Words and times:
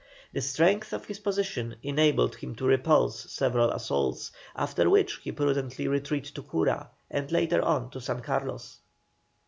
The 0.33 0.41
strength 0.41 0.93
of 0.93 1.05
his 1.05 1.19
position 1.19 1.75
enabled 1.83 2.37
him 2.37 2.55
to 2.55 2.65
repulse 2.65 3.31
several 3.31 3.69
assaults, 3.69 4.31
after 4.55 4.89
which 4.89 5.17
he 5.17 5.31
prudently 5.31 5.87
retreated 5.87 6.33
to 6.33 6.41
Cura, 6.41 6.89
and 7.11 7.31
later 7.31 7.61
on 7.61 7.91
to 7.91 8.01
San 8.01 8.21
Carlos. 8.23 8.79